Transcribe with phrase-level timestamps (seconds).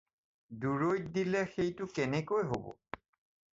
[0.63, 2.69] দূৰৈত দিলে সেইটো কেনেকৈ হ'ব?